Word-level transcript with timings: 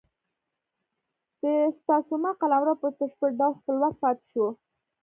د 1.41 1.43
ساتسوما 1.85 2.31
قلمرو 2.41 2.73
په 2.81 2.87
بشپړ 2.97 3.29
ډول 3.39 3.53
خپلواک 3.59 3.93
پاتې 4.03 4.25
شو. 4.31 4.47